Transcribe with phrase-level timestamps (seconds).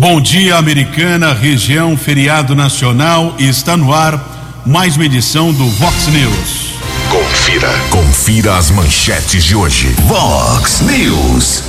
[0.00, 6.72] Bom dia, Americana, região, feriado nacional, está no ar mais uma edição do Vox News.
[7.10, 9.88] Confira, confira as manchetes de hoje.
[10.06, 11.62] Vox News.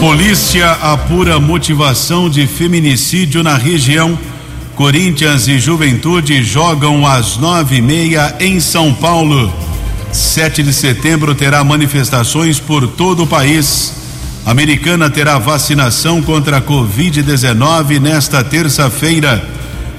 [0.00, 4.18] Polícia apura motivação de feminicídio na região.
[4.74, 9.54] Corinthians e Juventude jogam às nove e meia em São Paulo.
[10.10, 13.99] 7 de setembro terá manifestações por todo o país.
[14.44, 19.44] Americana terá vacinação contra a Covid-19 nesta terça-feira.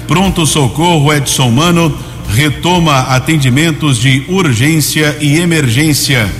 [0.06, 1.96] Pronto Socorro Edson Mano
[2.28, 6.30] retoma atendimentos de urgência e emergência.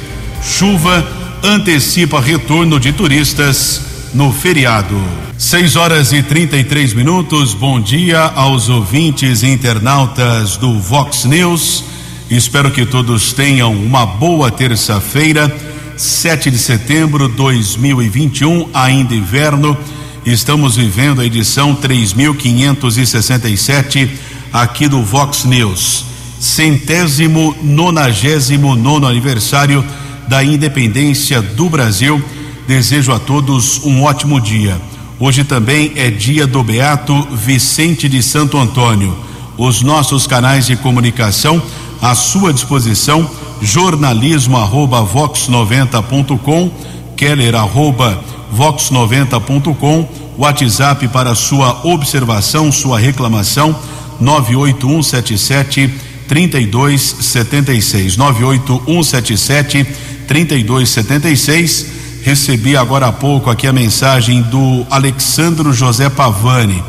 [0.43, 1.07] Chuva
[1.43, 3.81] antecipa retorno de turistas
[4.13, 5.01] no feriado.
[5.39, 7.55] 6 horas e 33 minutos.
[7.55, 11.85] Bom dia aos ouvintes e internautas do Vox News.
[12.31, 15.55] Espero que todos tenham uma boa terça-feira
[15.97, 19.77] 7 de setembro de 2021, ainda inverno.
[20.25, 24.11] Estamos vivendo a edição 3567
[24.53, 26.05] aqui do Vox News.
[26.41, 29.85] Centésimo nonagésimo nono aniversário
[30.29, 32.25] da independência do Brasil.
[32.67, 34.81] Desejo a todos um ótimo dia.
[35.19, 39.15] Hoje também é dia do Beato Vicente de Santo Antônio.
[39.59, 41.63] Os nossos canais de comunicação
[42.01, 43.31] à sua disposição
[43.63, 46.71] jornalismo arroba vox90.com,
[47.17, 48.21] keller arroba
[48.55, 53.75] vox90.com, WhatsApp para sua observação, sua reclamação,
[54.21, 55.91] 98177
[56.27, 58.17] 3276.
[58.17, 59.87] 98177
[60.27, 61.87] 3276.
[62.25, 66.83] Recebi agora há pouco aqui a mensagem do Alexandro José Pavani.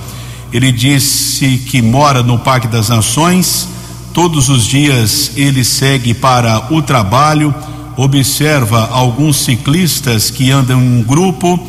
[0.52, 3.73] Ele disse que mora no Parque das Nações
[4.14, 7.54] Todos os dias ele segue para o trabalho,
[7.98, 11.60] observa alguns ciclistas que andam em grupo,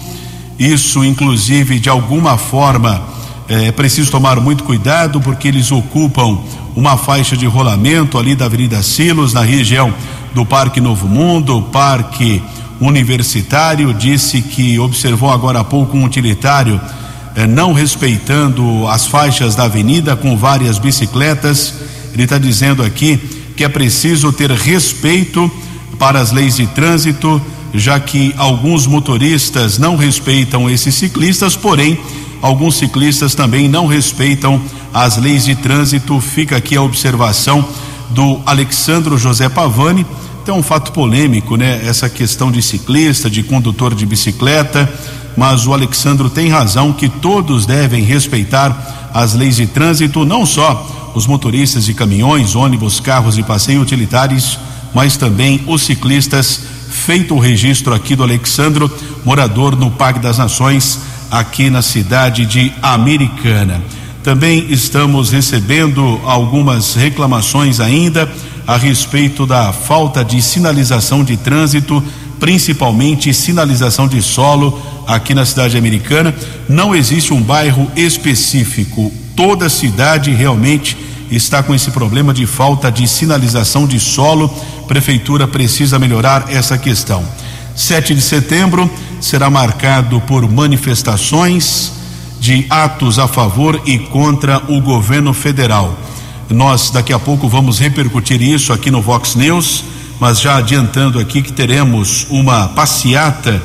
[0.58, 3.02] isso inclusive de alguma forma
[3.48, 6.38] é preciso tomar muito cuidado porque eles ocupam
[6.76, 9.92] uma faixa de rolamento ali da Avenida Silos, na região
[10.34, 12.42] do Parque Novo Mundo, Parque
[12.80, 13.94] Universitário.
[13.94, 16.80] Disse que observou agora há pouco um utilitário
[17.36, 21.74] eh, não respeitando as faixas da avenida com várias bicicletas
[22.14, 23.18] ele está dizendo aqui
[23.56, 25.50] que é preciso ter respeito
[25.98, 27.40] para as leis de trânsito,
[27.72, 31.98] já que alguns motoristas não respeitam esses ciclistas, porém,
[32.40, 34.60] alguns ciclistas também não respeitam
[34.92, 36.20] as leis de trânsito.
[36.20, 37.66] Fica aqui a observação
[38.10, 40.06] do Alexandro José Pavani.
[40.42, 41.80] Então, um fato polêmico, né?
[41.84, 44.92] Essa questão de ciclista, de condutor de bicicleta,
[45.36, 51.12] mas o Alexandro tem razão que todos devem respeitar as leis de trânsito, não só
[51.14, 54.58] os motoristas de caminhões, ônibus, carros de passeio utilitários,
[54.92, 56.60] mas também os ciclistas.
[56.90, 58.90] Feito o registro aqui do Alexandro,
[59.24, 61.00] morador no Parque das Nações,
[61.30, 63.82] aqui na cidade de Americana.
[64.22, 68.32] Também estamos recebendo algumas reclamações ainda
[68.66, 72.02] a respeito da falta de sinalização de trânsito,
[72.44, 76.34] principalmente sinalização de solo aqui na cidade americana.
[76.68, 80.94] Não existe um bairro específico toda a cidade realmente
[81.30, 84.48] está com esse problema de falta de sinalização de solo.
[84.86, 87.24] Prefeitura precisa melhorar essa questão.
[87.74, 88.90] 7 de setembro
[89.22, 91.92] será marcado por manifestações
[92.38, 95.98] de atos a favor e contra o governo federal.
[96.50, 99.82] Nós daqui a pouco vamos repercutir isso aqui no Vox News,
[100.20, 103.60] mas já adiantando aqui que teremos uma passeata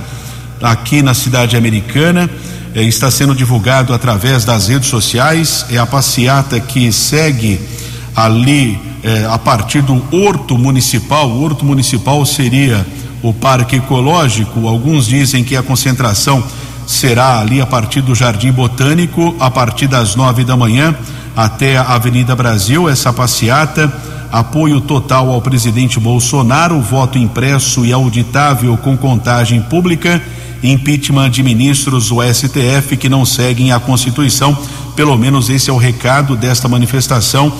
[0.61, 2.29] aqui na cidade americana
[2.73, 5.65] eh, está sendo divulgado através das redes sociais.
[5.69, 7.59] É a passeata que segue
[8.15, 11.29] ali eh, a partir do Horto Municipal.
[11.29, 12.85] O Horto Municipal seria
[13.21, 14.67] o Parque Ecológico.
[14.67, 16.43] Alguns dizem que a concentração
[16.85, 20.95] será ali a partir do Jardim Botânico, a partir das nove da manhã
[21.35, 22.89] até a Avenida Brasil.
[22.89, 23.91] Essa passeata,
[24.31, 30.21] apoio total ao presidente Bolsonaro, voto impresso e auditável com contagem pública
[30.63, 34.57] impeachment de ministros do STF que não seguem a Constituição.
[34.95, 37.51] Pelo menos esse é o recado desta manifestação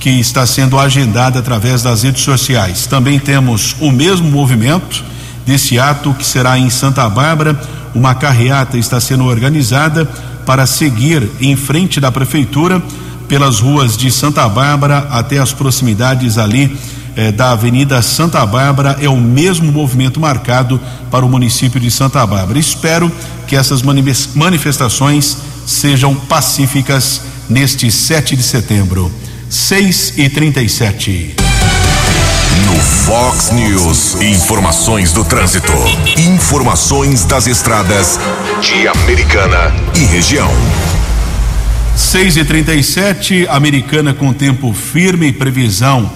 [0.00, 2.86] que está sendo agendada através das redes sociais.
[2.86, 5.04] Também temos o mesmo movimento
[5.46, 7.60] desse ato que será em Santa Bárbara.
[7.94, 10.04] Uma carreata está sendo organizada
[10.44, 12.82] para seguir em frente da prefeitura
[13.28, 16.76] pelas ruas de Santa Bárbara até as proximidades ali
[17.14, 20.80] eh, da Avenida Santa Bárbara é o mesmo movimento marcado
[21.10, 22.58] para o município de Santa Bárbara.
[22.58, 23.10] Espero
[23.46, 23.82] que essas
[24.34, 25.36] manifestações
[25.66, 29.12] sejam pacíficas neste 7 de setembro.
[29.50, 31.34] 6 e 37.
[32.66, 34.20] No Fox News.
[34.20, 35.72] Informações do trânsito.
[36.16, 38.20] Informações das estradas
[38.60, 40.50] de Americana e região.
[41.98, 46.08] 6 e 37 Americana com tempo firme, previsão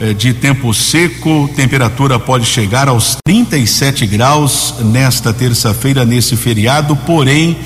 [0.00, 7.56] eh, de tempo seco, temperatura pode chegar aos 37 graus nesta terça-feira, nesse feriado, porém,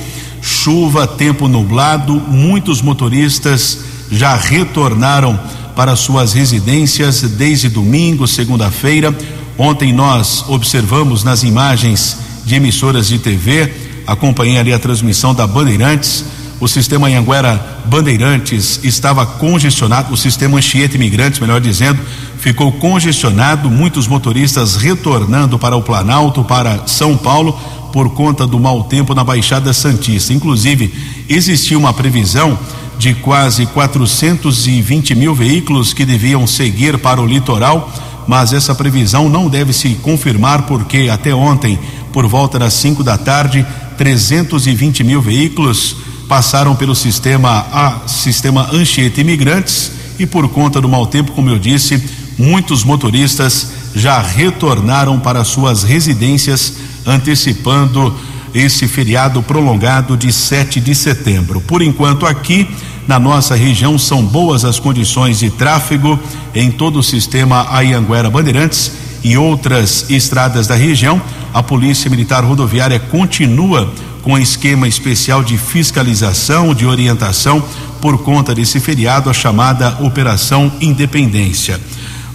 [0.42, 3.78] chuva, tempo nublado, muitos motoristas
[4.10, 5.40] já retornaram
[5.74, 9.16] para suas residências desde domingo, segunda-feira.
[9.56, 13.72] Ontem nós observamos nas imagens de emissoras de TV,
[14.06, 16.41] acompanhei ali a transmissão da Bandeirantes.
[16.62, 22.00] O sistema Anhanguera Bandeirantes estava congestionado, o sistema Anchieta Imigrantes, melhor dizendo,
[22.38, 27.58] ficou congestionado, muitos motoristas retornando para o Planalto, para São Paulo,
[27.92, 30.32] por conta do mau tempo na Baixada Santista.
[30.32, 30.94] Inclusive,
[31.28, 32.56] existia uma previsão
[32.96, 37.92] de quase 420 mil veículos que deviam seguir para o litoral,
[38.28, 41.76] mas essa previsão não deve se confirmar porque até ontem,
[42.12, 43.66] por volta das 5 da tarde,
[43.98, 51.06] 320 mil veículos passaram pelo sistema a sistema Anchieta Imigrantes e por conta do mau
[51.06, 52.02] tempo, como eu disse,
[52.38, 56.74] muitos motoristas já retornaram para suas residências
[57.04, 58.14] antecipando
[58.54, 61.60] esse feriado prolongado de 7 de setembro.
[61.60, 62.68] Por enquanto aqui
[63.06, 66.18] na nossa região são boas as condições de tráfego
[66.54, 68.92] em todo o sistema Ayanguera Bandeirantes
[69.24, 71.20] e outras estradas da região.
[71.52, 73.92] A Polícia Militar Rodoviária continua
[74.22, 77.62] com esquema especial de fiscalização, de orientação
[78.00, 81.80] por conta desse feriado, a chamada Operação Independência.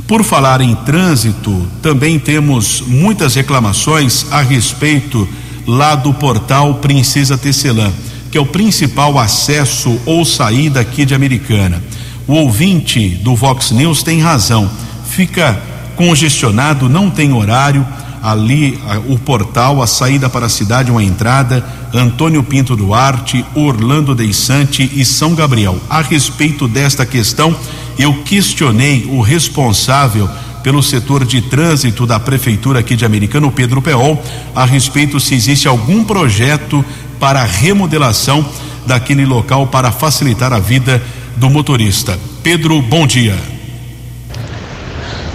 [0.08, 5.28] Por falar em trânsito, também temos muitas reclamações a respeito
[5.66, 7.92] lá do portal Princesa Tecelã
[8.32, 11.82] que é o principal acesso ou saída aqui de Americana.
[12.28, 14.70] O ouvinte do Vox News tem razão,
[15.10, 15.60] fica
[15.96, 17.86] congestionado, não tem horário.
[18.30, 18.78] Ali,
[19.08, 25.06] o portal, a saída para a cidade, uma entrada, Antônio Pinto Duarte, Orlando Deissante e
[25.06, 25.80] São Gabriel.
[25.90, 27.56] A respeito desta questão,
[27.98, 30.30] eu questionei o responsável
[30.62, 34.22] pelo setor de trânsito da prefeitura aqui de Americana, o Pedro Peol,
[34.54, 36.84] a respeito se existe algum projeto
[37.22, 38.46] para remodelação
[38.86, 41.02] daquele local para facilitar a vida
[41.38, 42.20] do motorista.
[42.44, 43.57] Pedro, bom dia.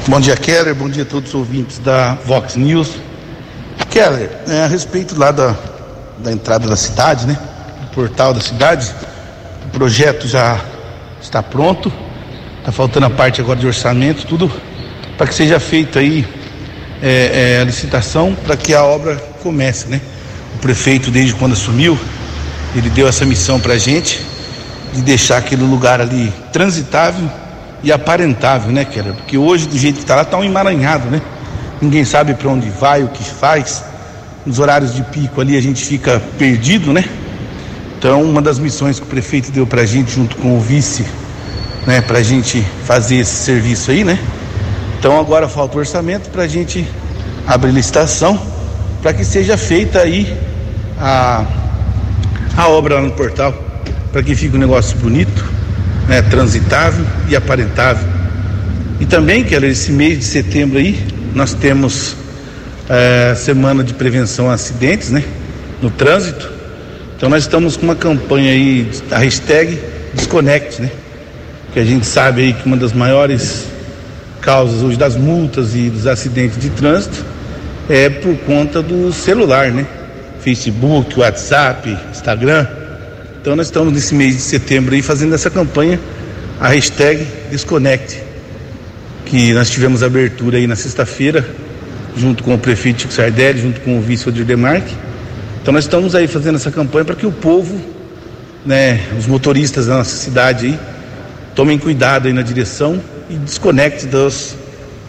[0.08, 0.74] Bom dia, Keller.
[0.74, 2.96] Bom dia a todos os ouvintes da Vox News.
[3.88, 5.54] Keller, é, a respeito lá da,
[6.18, 7.38] da entrada da cidade, né?
[7.80, 8.92] Do portal da cidade,
[9.66, 10.60] o projeto já
[11.20, 11.92] está pronto.
[12.58, 14.50] Está faltando a parte agora de orçamento, tudo
[15.16, 16.26] para que seja feita aí
[17.00, 20.00] é, é, a licitação para que a obra comece, né?
[20.60, 21.98] prefeito, desde quando assumiu,
[22.74, 24.20] ele deu essa missão para a gente
[24.92, 27.28] de deixar aquele lugar ali transitável
[27.82, 29.14] e aparentável, né, Keller?
[29.14, 31.20] Porque hoje, do jeito que está lá, está um emaranhado, né?
[31.80, 33.84] Ninguém sabe para onde vai, o que faz.
[34.46, 37.04] Nos horários de pico ali a gente fica perdido, né?
[37.98, 41.04] Então, uma das missões que o prefeito deu para a gente, junto com o vice,
[41.86, 44.18] né, para a gente fazer esse serviço aí, né?
[44.98, 46.86] Então, agora falta o orçamento para a gente
[47.46, 48.40] abrir licitação,
[49.00, 50.36] para que seja feita aí
[50.98, 51.44] a,
[52.56, 53.52] a obra lá no portal,
[54.12, 55.44] para que fique um negócio bonito,
[56.08, 58.06] né, transitável e aparentável.
[59.00, 61.02] E também, que esse mês de setembro aí,
[61.34, 62.16] nós temos
[62.88, 65.24] é, semana de prevenção a acidentes, né?
[65.80, 66.50] No trânsito.
[67.16, 69.78] Então nós estamos com uma campanha aí, a hashtag
[70.14, 70.90] Desconecte, né?
[71.72, 73.66] Que a gente sabe aí que uma das maiores
[74.40, 77.24] causas hoje das multas e dos acidentes de trânsito
[77.88, 79.86] é por conta do celular, né?
[80.40, 82.66] Facebook, WhatsApp, Instagram.
[83.40, 85.98] Então nós estamos nesse mês de setembro aí fazendo essa campanha,
[86.62, 88.22] a hashtag Desconecte,
[89.26, 91.44] que nós tivemos abertura aí na sexta-feira,
[92.16, 94.94] junto com o prefeito Chico Sardelli, junto com o vice Odir Demarque.
[95.60, 97.80] Então nós estamos aí fazendo essa campanha para que o povo,
[98.64, 100.78] né, os motoristas da nossa cidade aí,
[101.52, 104.56] tomem cuidado aí na direção e desconecte das,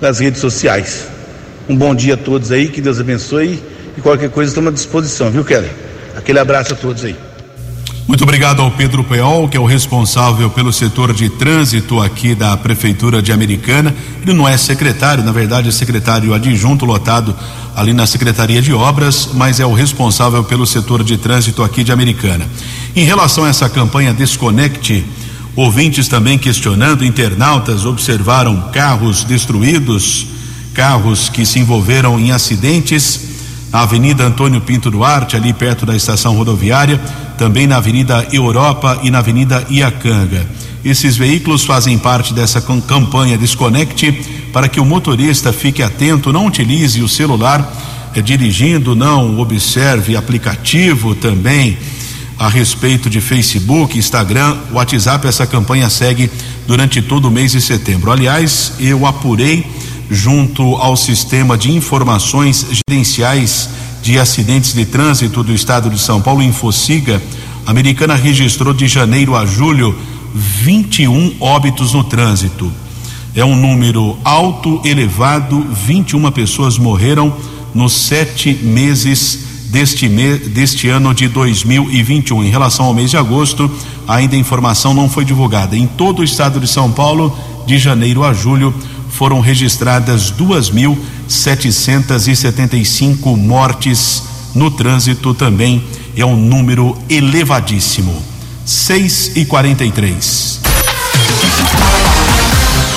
[0.01, 1.05] das redes sociais.
[1.69, 3.61] Um bom dia a todos aí, que Deus abençoe
[3.95, 5.69] e qualquer coisa estamos à disposição, viu, Kelly?
[6.15, 7.15] Aquele abraço a todos aí.
[8.05, 12.55] Muito obrigado ao Pedro Peol, que é o responsável pelo setor de trânsito aqui da
[12.57, 13.95] Prefeitura de Americana.
[14.21, 17.33] Ele não é secretário, na verdade é secretário adjunto lotado
[17.73, 21.93] ali na Secretaria de Obras, mas é o responsável pelo setor de trânsito aqui de
[21.93, 22.45] Americana.
[22.93, 25.05] Em relação a essa campanha Desconecte,
[25.55, 30.27] ouvintes também questionando, internautas observaram carros destruídos,
[30.73, 33.31] carros que se envolveram em acidentes
[33.71, 37.01] na Avenida Antônio Pinto Duarte, ali perto da estação rodoviária,
[37.43, 40.47] também na Avenida Europa e na Avenida Iacanga.
[40.81, 44.13] Esses veículos fazem parte dessa campanha Desconecte
[44.53, 47.69] para que o motorista fique atento, não utilize o celular
[48.15, 51.77] eh, dirigindo, não observe aplicativo também
[52.39, 55.27] a respeito de Facebook, Instagram, WhatsApp.
[55.27, 56.31] Essa campanha segue
[56.65, 58.09] durante todo o mês de setembro.
[58.09, 59.67] Aliás, eu apurei
[60.09, 63.67] junto ao sistema de informações gerenciais
[64.03, 67.23] de acidentes de trânsito do estado de São Paulo, Infociga,
[67.65, 69.97] a americana registrou de janeiro a julho
[70.35, 72.69] 21 óbitos no trânsito.
[73.33, 77.33] É um número alto, elevado, 21 pessoas morreram
[77.73, 82.43] nos sete meses deste, me, deste ano de 2021.
[82.43, 83.71] Em relação ao mês de agosto,
[84.05, 85.77] ainda a informação não foi divulgada.
[85.77, 88.73] Em todo o estado de São Paulo, de janeiro a julho,
[89.09, 90.29] foram registradas
[91.27, 95.83] 2.775 mortes no trânsito também.
[96.15, 98.21] É um número elevadíssimo.
[98.65, 100.61] 6 e 43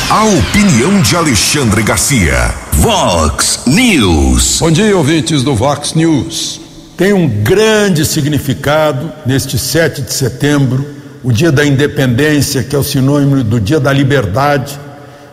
[0.09, 2.55] A opinião de Alexandre Garcia.
[2.75, 4.59] Vox News.
[4.61, 6.61] Bom dia, ouvintes do Vox News.
[6.97, 10.87] Tem um grande significado neste 7 de setembro,
[11.23, 14.79] o dia da independência, que é o sinônimo do dia da liberdade,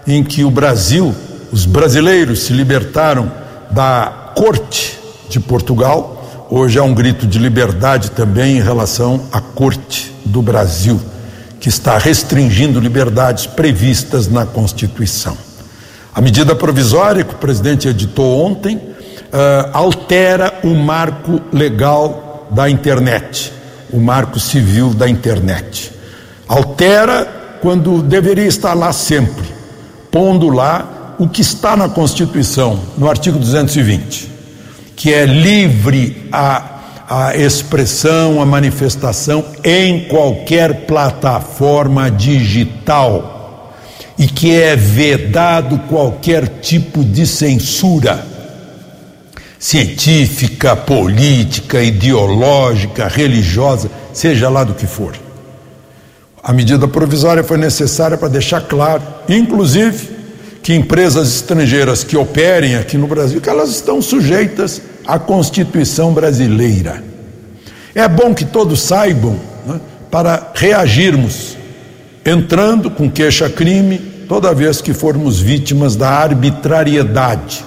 [0.07, 1.13] em que o Brasil,
[1.53, 3.31] os brasileiros se libertaram
[3.69, 6.47] da corte de Portugal.
[6.49, 10.99] Hoje há um grito de liberdade também em relação à corte do Brasil,
[11.59, 15.37] que está restringindo liberdades previstas na Constituição.
[16.11, 23.53] A medida provisória que o presidente editou ontem uh, altera o marco legal da internet,
[23.91, 25.91] o marco civil da internet.
[26.47, 29.45] Altera quando deveria estar lá sempre,
[30.09, 34.29] pondo lá o que está na Constituição, no artigo 220,
[34.93, 36.71] que é livre a
[37.07, 43.71] a expressão, a manifestação em qualquer plataforma digital
[44.17, 48.25] e que é vedado qualquer tipo de censura
[49.59, 55.13] científica, política, ideológica, religiosa, seja lá do que for.
[56.41, 60.22] A medida provisória foi necessária para deixar claro, inclusive,
[60.63, 67.03] que empresas estrangeiras que operem aqui no Brasil, que elas estão sujeitas a Constituição brasileira.
[67.93, 71.57] É bom que todos saibam né, para reagirmos,
[72.25, 73.97] entrando com queixa-crime
[74.29, 77.65] toda vez que formos vítimas da arbitrariedade.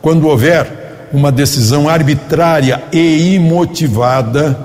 [0.00, 4.56] Quando houver uma decisão arbitrária e imotivada,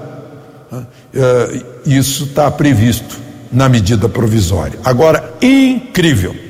[0.72, 3.18] né, eh, isso está previsto
[3.52, 4.78] na medida provisória.
[4.84, 6.45] Agora, incrível!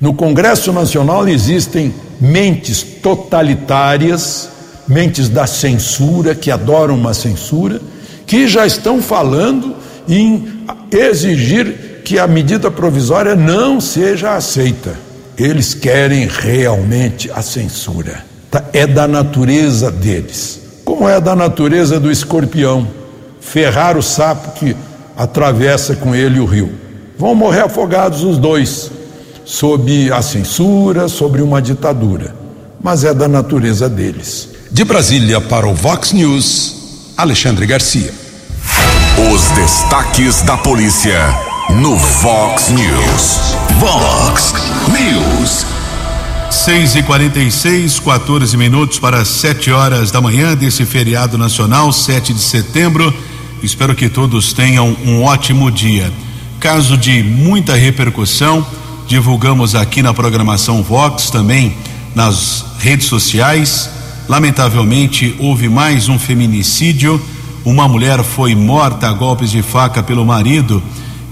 [0.00, 4.48] No Congresso Nacional existem mentes totalitárias
[4.88, 7.80] mentes da censura, que adoram uma censura,
[8.26, 9.76] que já estão falando
[10.08, 14.96] em exigir que a medida provisória não seja aceita.
[15.36, 18.24] Eles querem realmente a censura.
[18.50, 20.60] Tá, é da natureza deles.
[20.84, 22.88] Como é da natureza do escorpião,
[23.40, 24.74] ferrar o sapo que
[25.16, 26.72] atravessa com ele o rio.
[27.18, 28.90] Vão morrer afogados os dois,
[29.48, 32.36] sob a censura, sobre uma ditadura.
[32.82, 34.50] Mas é da natureza deles.
[34.70, 38.12] De Brasília para o Vox News, Alexandre Garcia.
[39.32, 41.18] Os destaques da polícia
[41.80, 43.56] no Vox News.
[43.80, 44.52] Vox
[44.92, 45.66] News.
[46.50, 52.42] 6 e 46 14 minutos para 7 horas da manhã desse feriado nacional, 7 de
[52.42, 53.12] setembro.
[53.62, 56.12] Espero que todos tenham um ótimo dia.
[56.60, 58.66] Caso de muita repercussão,
[59.08, 61.76] divulgamos aqui na programação Vox, também
[62.14, 63.90] nas redes sociais
[64.28, 67.18] Lamentavelmente, houve mais um feminicídio.
[67.64, 70.82] Uma mulher foi morta a golpes de faca pelo marido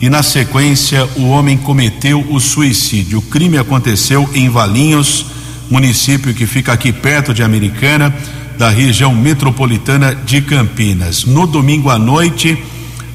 [0.00, 3.18] e, na sequência, o homem cometeu o suicídio.
[3.18, 5.26] O crime aconteceu em Valinhos,
[5.70, 8.16] município que fica aqui perto de Americana,
[8.56, 11.26] da região metropolitana de Campinas.
[11.26, 12.56] No domingo à noite,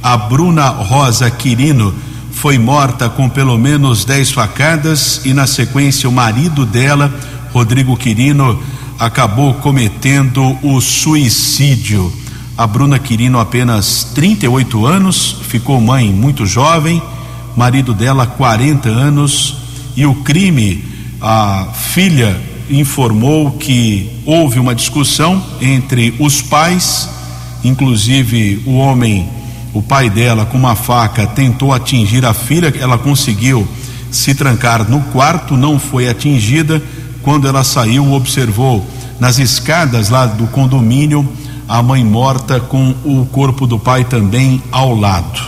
[0.04, 1.92] a Bruna Rosa Quirino
[2.32, 7.14] foi morta com pelo menos 10 facadas e, na sequência, o marido dela,
[7.54, 8.62] Rodrigo Quirino,
[8.98, 12.12] acabou cometendo o suicídio.
[12.58, 17.02] A Bruna Quirino, apenas 38 anos, ficou mãe muito jovem,
[17.56, 19.56] marido dela, 40 anos,
[19.96, 20.84] e o crime,
[21.20, 27.10] a filha informou que houve uma discussão entre os pais,
[27.64, 29.28] inclusive o homem,
[29.74, 33.68] o pai dela, com uma faca, tentou atingir a filha, ela conseguiu
[34.12, 36.82] se trancar no quarto, não foi atingida
[37.22, 38.86] quando ela saiu, observou
[39.20, 41.28] nas escadas lá do condomínio
[41.70, 45.40] a mãe morta com o corpo do pai também ao lado.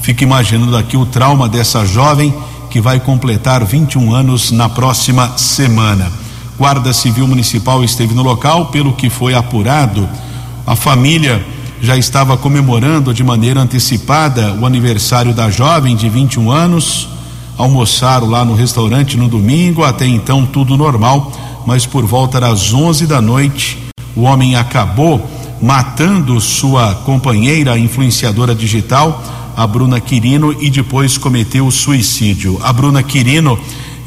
[0.00, 2.32] Fica imaginando aqui o trauma dessa jovem
[2.70, 6.10] que vai completar 21 anos na próxima semana.
[6.56, 10.08] Guarda Civil Municipal esteve no local, pelo que foi apurado,
[10.66, 11.44] a família
[11.80, 17.08] já estava comemorando de maneira antecipada o aniversário da jovem de 21 anos.
[17.56, 21.32] Almoçaram lá no restaurante no domingo, até então tudo normal,
[21.66, 23.78] mas por volta das 11 da noite,
[24.14, 25.28] o homem acabou
[25.60, 29.22] matando sua companheira influenciadora digital,
[29.56, 32.60] a Bruna Quirino, e depois cometeu o suicídio.
[32.62, 33.58] A Bruna Quirino,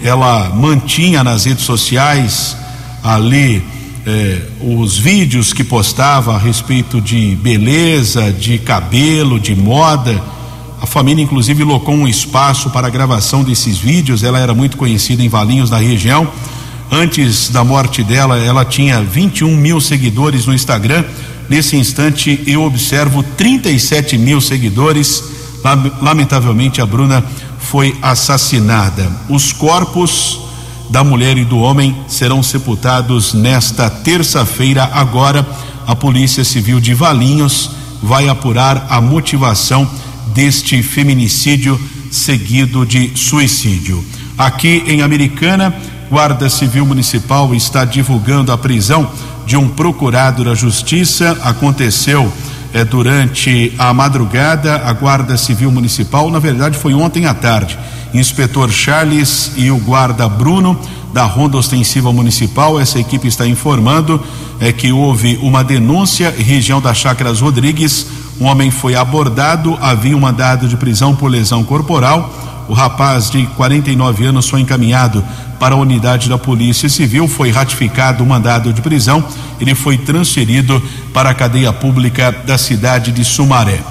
[0.02, 2.56] ela mantinha nas redes sociais
[3.04, 3.64] ali
[4.10, 10.20] eh, os vídeos que postava a respeito de beleza, de cabelo, de moda.
[10.82, 14.24] A família, inclusive, locou um espaço para a gravação desses vídeos.
[14.24, 16.28] Ela era muito conhecida em Valinhos, na região.
[16.92, 21.04] Antes da morte dela, ela tinha 21 mil seguidores no Instagram.
[21.48, 25.24] Nesse instante, eu observo 37 mil seguidores.
[26.01, 27.24] Lamentavelmente, a Bruna
[27.60, 29.08] foi assassinada.
[29.30, 30.49] Os corpos
[30.89, 34.89] da mulher e do homem serão sepultados nesta terça-feira.
[34.91, 35.48] Agora,
[35.86, 39.89] a Polícia Civil de Valinhos vai apurar a motivação
[40.34, 41.79] deste feminicídio
[42.12, 44.03] seguido de suicídio.
[44.38, 45.74] Aqui em Americana,
[46.10, 49.12] Guarda Civil Municipal está divulgando a prisão
[49.46, 51.38] de um procurado da Justiça.
[51.43, 52.31] Aconteceu
[52.74, 54.84] eh, durante a madrugada.
[54.86, 57.78] A Guarda Civil Municipal, na verdade, foi ontem à tarde
[58.14, 60.80] inspetor Charles e o guarda Bruno
[61.14, 62.80] da Ronda Ostensiva Municipal.
[62.80, 64.22] Essa equipe está informando
[64.60, 68.08] é, que houve uma denúncia região das Chácaras Rodrigues.
[68.39, 72.34] Um homem foi abordado, havia um mandado de prisão por lesão corporal.
[72.69, 75.24] O rapaz de 49 anos foi encaminhado
[75.60, 79.22] para a unidade da Polícia Civil, foi ratificado o mandado de prisão.
[79.60, 80.81] Ele foi transferido
[81.13, 83.81] para a cadeia pública da cidade de Sumaré.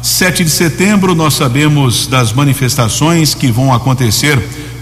[0.00, 4.38] 7 de setembro, nós sabemos das manifestações que vão acontecer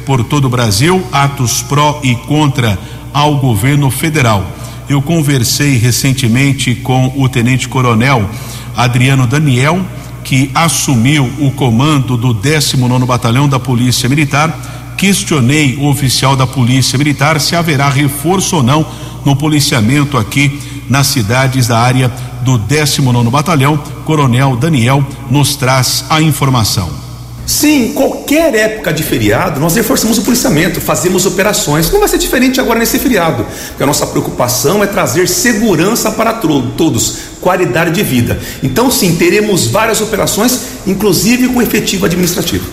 [0.06, 2.78] por todo o Brasil, atos pró e contra
[3.12, 4.57] ao governo federal.
[4.88, 8.28] Eu conversei recentemente com o tenente-coronel
[8.74, 9.84] Adriano Daniel,
[10.24, 14.94] que assumiu o comando do 19 Batalhão da Polícia Militar.
[14.96, 18.86] Questionei o oficial da Polícia Militar se haverá reforço ou não
[19.24, 20.58] no policiamento aqui
[20.88, 22.10] nas cidades da área
[22.42, 27.07] do 19 Batalhão, Coronel Daniel, nos traz a informação.
[27.48, 31.90] Sim, qualquer época de feriado, nós reforçamos o policiamento, fazemos operações.
[31.90, 36.34] Não vai ser diferente agora nesse feriado, porque a nossa preocupação é trazer segurança para
[36.34, 38.38] todos, qualidade de vida.
[38.62, 42.66] Então, sim, teremos várias operações, inclusive com efetivo administrativo.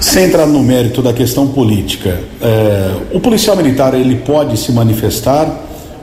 [0.00, 5.52] Sem entrar no mérito da questão política, é, o policial militar ele pode se manifestar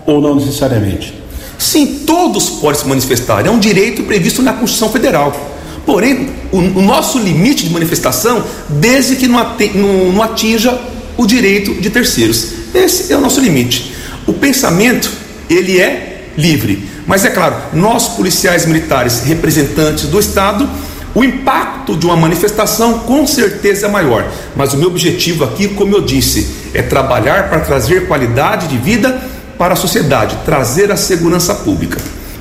[0.05, 1.13] ou não necessariamente?
[1.57, 5.55] Sim, todos podem se manifestar, é um direito previsto na Constituição Federal.
[5.87, 9.39] Porém, o, o nosso limite de manifestação, desde que não,
[9.73, 10.77] não, não atinja
[11.15, 12.49] o direito de terceiros.
[12.75, 13.95] Esse é o nosso limite.
[14.27, 15.09] O pensamento,
[15.49, 16.89] ele é livre.
[17.07, 20.69] Mas é claro, nós policiais militares, representantes do Estado,
[21.15, 24.29] o impacto de uma manifestação com certeza é maior.
[24.57, 29.19] Mas o meu objetivo aqui, como eu disse, é trabalhar para trazer qualidade de vida
[29.57, 31.97] para a sociedade, trazer a segurança pública.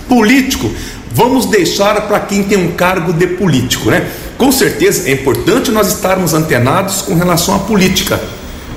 [0.09, 0.71] Político,
[1.17, 4.07] vamos deixar para quem tem um cargo de político, né?
[4.37, 8.21] Com certeza é importante nós estarmos antenados com relação à política,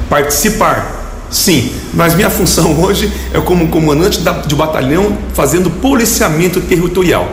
[0.10, 1.28] participar.
[1.30, 7.30] Sim, mas minha função hoje é como comandante de batalhão fazendo policiamento territorial.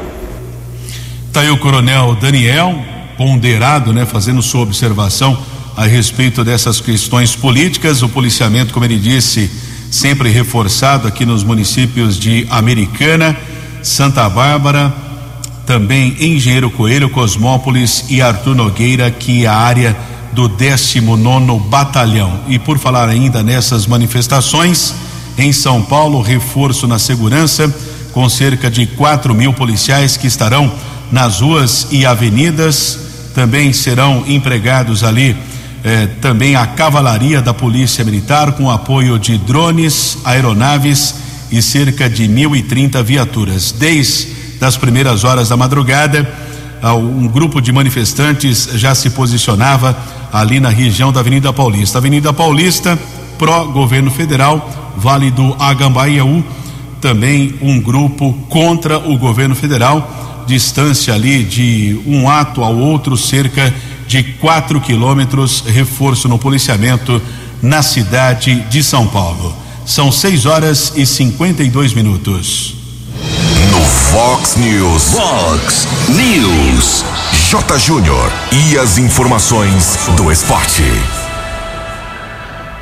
[1.29, 2.77] Está aí o coronel Daniel,
[3.17, 5.39] ponderado, né, fazendo sua observação
[5.77, 8.03] a respeito dessas questões políticas.
[8.03, 9.49] O policiamento, como ele disse,
[9.89, 13.37] sempre reforçado aqui nos municípios de Americana,
[13.87, 14.93] Santa Bárbara,
[15.65, 19.97] também Engenheiro Coelho, Cosmópolis e Arthur Nogueira, que é a área
[20.33, 22.41] do 19 Batalhão.
[22.49, 24.93] E por falar ainda nessas manifestações,
[25.39, 27.73] em São Paulo, reforço na segurança,
[28.13, 30.73] com cerca de 4 mil policiais que estarão
[31.13, 32.99] nas ruas e avenidas,
[33.37, 35.37] também serão empregados ali
[35.85, 42.25] eh, também a cavalaria da Polícia Militar, com apoio de drones, aeronaves e cerca de
[42.29, 43.73] 1.030 viaturas.
[43.73, 44.29] Desde
[44.61, 46.29] as primeiras horas da madrugada,
[46.95, 49.97] um grupo de manifestantes já se posicionava
[50.33, 51.99] ali na região da Avenida Paulista.
[51.99, 52.99] Avenida Paulista,
[53.39, 56.43] pró-governo federal, Vale do Agambaiaú,
[57.01, 63.69] também um grupo contra o governo federal, distância ali de um ato ao outro, cerca
[63.71, 67.21] de de 4 quilômetros, reforço no policiamento
[67.61, 69.55] na cidade de São Paulo.
[69.87, 72.75] São 6 horas e 52 minutos.
[73.71, 75.13] No Fox News.
[75.13, 77.05] Fox News.
[77.49, 77.79] J.
[77.79, 80.83] Júnior e as informações do esporte.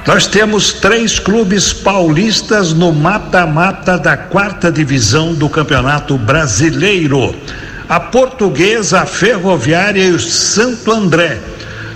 [0.07, 7.35] Nós temos três clubes paulistas no mata-mata da quarta divisão do Campeonato Brasileiro.
[7.87, 11.39] A Portuguesa, a Ferroviária e o Santo André.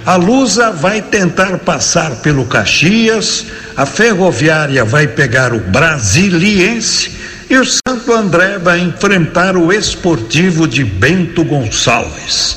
[0.06, 7.10] A Lusa vai tentar passar pelo Caxias, a Ferroviária vai pegar o Brasiliense
[7.50, 12.56] e o Santo André vai enfrentar o Esportivo de Bento Gonçalves.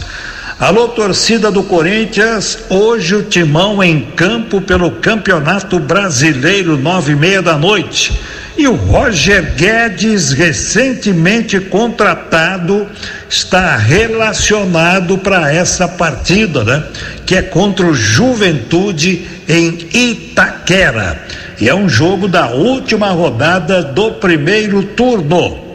[0.60, 7.42] Alô, torcida do Corinthians, hoje o Timão em campo pelo Campeonato Brasileiro, nove e meia
[7.42, 8.14] da noite.
[8.58, 12.88] E o Roger Guedes, recentemente contratado,
[13.30, 16.84] está relacionado para essa partida, né?
[17.26, 21.22] Que é contra o Juventude em Itaquera.
[21.60, 25.72] E é um jogo da última rodada do primeiro turno.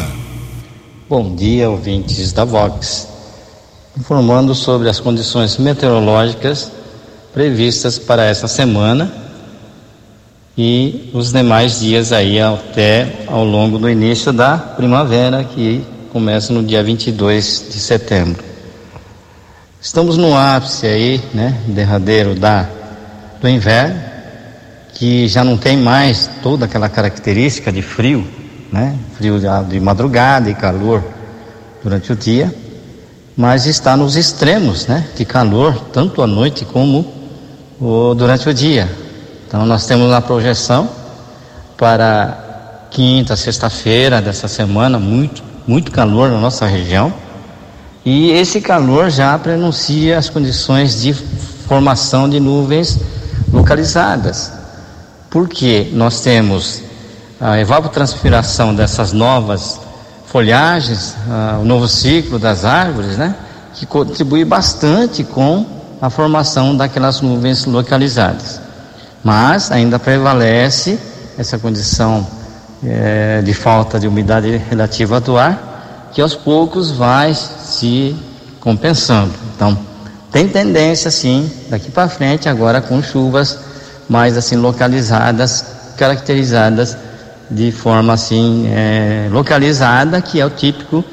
[1.09, 3.09] Bom dia, ouvintes da Vox.
[3.99, 6.71] Informando sobre as condições meteorológicas
[7.37, 9.13] previstas para essa semana
[10.57, 16.63] e os demais dias aí até ao longo do início da primavera, que começa no
[16.63, 18.43] dia 22 de setembro.
[19.79, 22.67] Estamos no ápice aí, né, derradeiro da
[23.39, 24.01] do inverno,
[24.95, 28.27] que já não tem mais toda aquela característica de frio,
[28.73, 31.05] né, frio de madrugada e calor
[31.85, 32.51] durante o dia,
[33.37, 37.16] mas está nos extremos, né, de calor tanto à noite como
[37.81, 38.91] o, durante o dia.
[39.47, 40.89] Então nós temos uma projeção
[41.77, 47.13] para quinta, sexta-feira dessa semana muito muito calor na nossa região.
[48.05, 53.01] E esse calor já prenuncia as condições de formação de nuvens
[53.53, 54.53] localizadas.
[55.29, 56.83] Porque nós temos
[57.41, 59.81] a evapotranspiração dessas novas
[60.27, 61.17] folhagens,
[61.61, 63.35] o novo ciclo das árvores, né?
[63.75, 65.67] Que contribui bastante com
[66.01, 68.61] a formação daquelas nuvens localizadas.
[69.25, 70.99] Mas ainda prevalece
[71.39, 72.27] essa condição
[72.85, 78.17] é, de falta de umidade relativa do ar, que aos poucos vai se
[78.61, 79.33] compensando.
[79.55, 79.77] Então,
[80.31, 83.59] tem tendência, sim, daqui para frente, agora com chuvas
[84.09, 85.65] mais assim localizadas,
[85.97, 86.97] caracterizadas
[87.51, 91.05] de forma assim é, localizada, que é o típico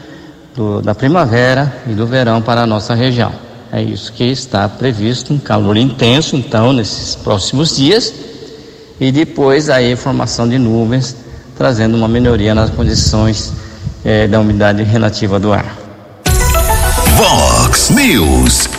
[0.55, 3.31] do, da primavera e do verão para a nossa região.
[3.75, 8.13] É isso que está previsto, um calor intenso, então, nesses próximos dias,
[9.01, 11.15] e depois aí formação de nuvens
[11.57, 13.51] trazendo uma melhoria nas condições
[14.05, 15.75] eh, da umidade relativa do ar.
[17.17, 18.69] Vox News.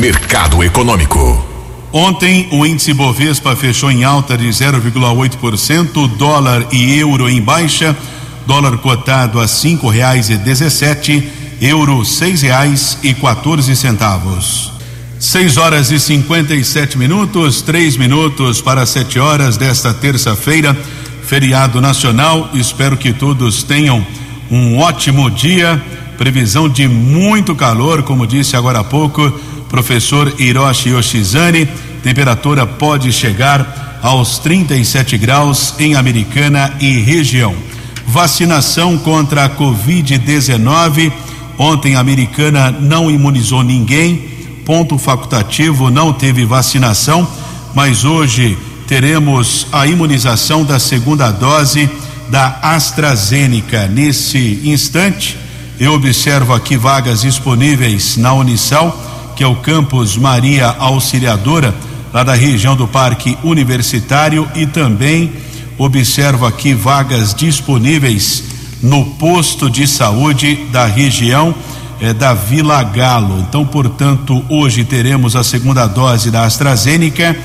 [0.00, 1.46] Mercado Econômico.
[1.92, 7.94] Ontem o índice Bovespa fechou em alta de 0,8%, dólar e euro em baixa,
[8.46, 14.72] dólar cotado a cinco reais e dezessete, euro seis reais e quatorze centavos.
[15.18, 20.76] Seis horas e 57 minutos, três minutos para sete horas desta terça-feira
[21.22, 22.50] feriado nacional.
[22.52, 24.04] Espero que todos tenham
[24.50, 25.80] um ótimo dia.
[26.18, 29.30] Previsão de muito calor, como disse agora há pouco,
[29.68, 31.68] professor Hiroshi Yoshizane.
[32.02, 37.54] Temperatura pode chegar aos 37 graus em Americana e região.
[38.04, 41.12] Vacinação contra a Covid-19.
[41.62, 44.16] Ontem a americana não imunizou ninguém,
[44.66, 47.24] ponto facultativo, não teve vacinação,
[47.72, 51.88] mas hoje teremos a imunização da segunda dose
[52.28, 53.86] da AstraZeneca.
[53.86, 55.38] Nesse instante,
[55.78, 61.72] eu observo aqui vagas disponíveis na Unisal, que é o campus Maria Auxiliadora,
[62.12, 65.32] lá da região do Parque Universitário, e também
[65.78, 68.50] observo aqui vagas disponíveis
[68.82, 71.54] no posto de saúde da região
[72.00, 73.38] eh, da Vila Galo.
[73.48, 77.36] Então, portanto, hoje teremos a segunda dose da AstraZeneca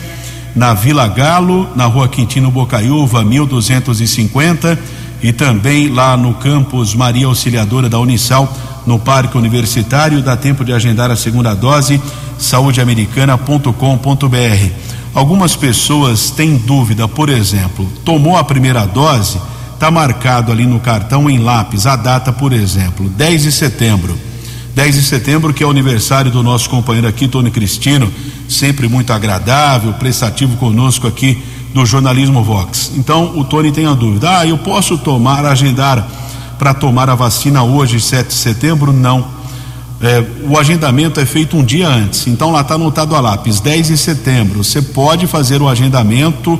[0.55, 4.79] na Vila Galo, na Rua Quintino Bocaiúva, 1250,
[5.21, 8.51] e também lá no campus Maria Auxiliadora da Unisal,
[8.85, 10.23] no Parque Universitário.
[10.23, 12.01] Dá tempo de agendar a segunda dose,
[12.39, 14.71] saudeamericana.com.br.
[15.13, 19.39] Algumas pessoas têm dúvida, por exemplo, tomou a primeira dose,
[19.77, 24.17] está marcado ali no cartão em lápis a data, por exemplo, 10 de setembro
[24.77, 28.13] 10 de setembro, que é o aniversário do nosso companheiro aqui, Tony Cristino,
[28.47, 31.41] sempre muito agradável, prestativo conosco aqui
[31.73, 32.91] do Jornalismo Vox.
[32.95, 36.07] Então, o Tony tem a dúvida: ah, eu posso tomar, agendar
[36.59, 38.93] para tomar a vacina hoje, 7 de setembro?
[38.93, 39.25] Não.
[39.99, 43.87] É, o agendamento é feito um dia antes, então lá está anotado a lápis, 10
[43.87, 44.63] de setembro.
[44.63, 46.59] Você pode fazer o agendamento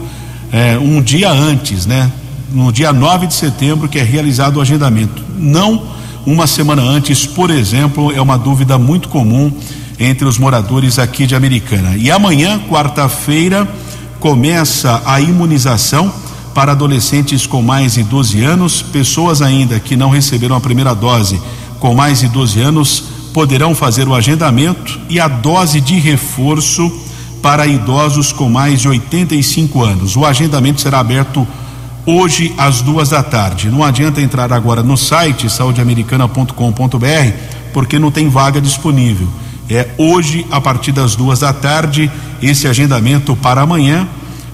[0.52, 2.12] é, um dia antes, né?
[2.52, 5.22] No dia 9 de setembro, que é realizado o agendamento.
[5.38, 5.84] Não
[6.26, 9.52] uma semana antes, por exemplo, é uma dúvida muito comum
[10.00, 11.96] entre os moradores aqui de Americana.
[11.98, 13.68] E amanhã, quarta-feira,
[14.20, 16.12] começa a imunização
[16.54, 21.40] para adolescentes com mais de 12 anos, pessoas ainda que não receberam a primeira dose
[21.80, 26.92] com mais de 12 anos poderão fazer o agendamento e a dose de reforço
[27.42, 30.16] para idosos com mais de 85 anos.
[30.16, 31.48] O agendamento será aberto
[32.08, 33.70] hoje às duas da tarde.
[33.70, 37.34] Não adianta entrar agora no site saudeamericana.com.br
[37.74, 39.28] porque não tem vaga disponível.
[39.70, 42.10] É hoje a partir das duas da tarde
[42.42, 44.08] esse agendamento para amanhã.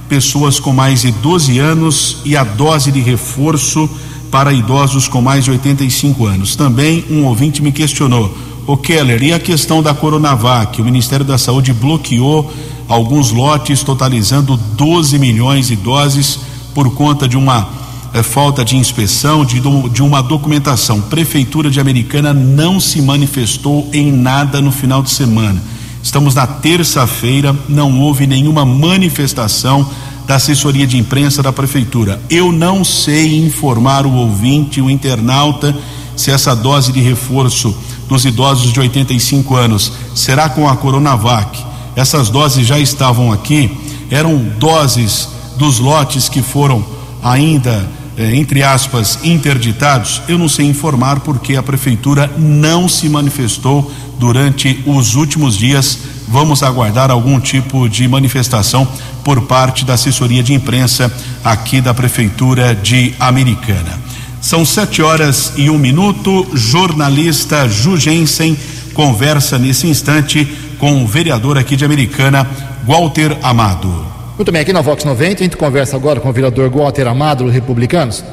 [0.10, 3.88] Pessoas com mais de 12 anos e a dose de reforço
[4.32, 6.56] para idosos com mais de 85 anos.
[6.56, 8.36] Também um ouvinte me questionou:
[8.66, 10.82] O Keller, e a questão da Coronavac?
[10.82, 12.52] O Ministério da Saúde bloqueou
[12.88, 16.40] alguns lotes, totalizando 12 milhões de doses
[16.74, 17.68] por conta de uma
[18.14, 19.60] é, falta de inspeção, de,
[19.92, 21.02] de uma documentação.
[21.02, 25.62] Prefeitura de Americana não se manifestou em nada no final de semana.
[26.02, 29.90] Estamos na terça-feira, não houve nenhuma manifestação
[30.28, 32.22] da assessoria de imprensa da prefeitura.
[32.30, 35.76] Eu não sei informar o ouvinte, o internauta,
[36.16, 37.76] se essa dose de reforço
[38.08, 41.60] dos idosos de 85 anos será com a Coronavac.
[41.96, 43.72] Essas doses já estavam aqui,
[44.10, 45.30] eram doses
[45.64, 46.86] dos lotes que foram
[47.24, 53.90] ainda, eh, entre aspas, interditados, eu não sei informar porque a prefeitura não se manifestou
[54.20, 55.98] durante os últimos dias.
[56.28, 58.86] Vamos aguardar algum tipo de manifestação
[59.24, 61.10] por parte da assessoria de imprensa
[61.46, 64.02] aqui da prefeitura de Americana.
[64.42, 66.46] São sete horas e um minuto.
[66.54, 68.58] Jornalista Jugensen
[68.94, 70.46] conversa nesse instante
[70.78, 72.46] com o vereador aqui de Americana,
[72.86, 74.13] Walter Amado.
[74.36, 77.44] Muito bem, aqui na Vox 90, a gente conversa agora com o vereador Walter Amado,
[77.44, 78.24] dos Republicanos.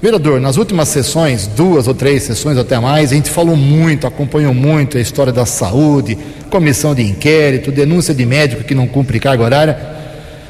[0.00, 4.54] Vereador, nas últimas sessões, duas ou três sessões até mais, a gente falou muito, acompanhou
[4.54, 6.16] muito a história da saúde,
[6.48, 9.76] comissão de inquérito, denúncia de médico que não cumpre carga horária.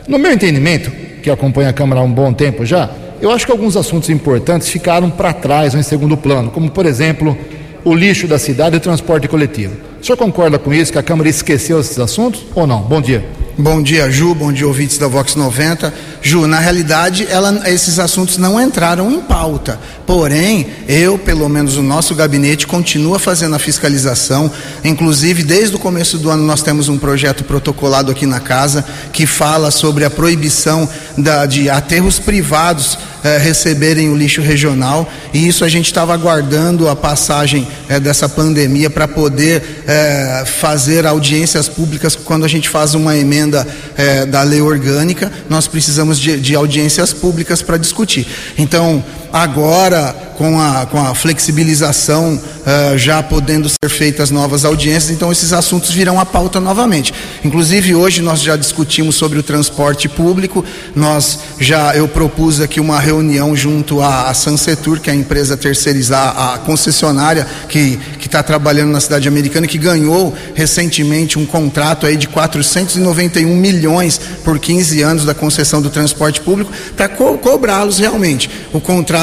[0.06, 0.90] No meu entendimento,
[1.22, 2.90] que acompanha a Câmara há um bom tempo já,
[3.22, 6.84] eu acho que alguns assuntos importantes ficaram para trás ou em segundo plano, como, por
[6.84, 7.38] exemplo,
[7.86, 9.74] o lixo da cidade e o transporte coletivo.
[9.98, 12.82] O senhor concorda com isso, que a Câmara esqueceu esses assuntos ou não?
[12.82, 13.39] Bom dia.
[13.60, 14.34] Bom dia, Ju.
[14.34, 15.92] Bom dia, ouvintes da Vox 90.
[16.22, 19.78] Ju, na realidade, ela, esses assuntos não entraram em pauta.
[20.06, 24.50] Porém, eu, pelo menos o nosso gabinete, continua fazendo a fiscalização.
[24.82, 29.26] Inclusive, desde o começo do ano, nós temos um projeto protocolado aqui na casa que
[29.26, 35.06] fala sobre a proibição da, de aterros privados eh, receberem o lixo regional.
[35.34, 41.06] E isso a gente estava aguardando a passagem eh, dessa pandemia para poder eh, fazer
[41.06, 46.18] audiências públicas quando a gente faz uma emenda emenda é, da lei orgânica, nós precisamos
[46.18, 48.26] de, de audiências públicas para discutir.
[48.56, 55.30] Então, agora, com a, com a flexibilização uh, já podendo ser feitas novas audiências, então
[55.30, 57.12] esses assuntos virão à pauta novamente.
[57.44, 60.64] Inclusive, hoje nós já discutimos sobre o transporte público,
[60.96, 65.58] nós já, eu propus aqui uma reunião junto à, à Sansetur, que é a empresa
[65.58, 67.98] terceirizar, a concessionária que,
[68.30, 74.56] está trabalhando na cidade americana, que ganhou recentemente um contrato aí de 491 milhões por
[74.56, 78.48] 15 anos da concessão do transporte público, para co cobrá-los realmente.
[78.72, 79.19] O contrato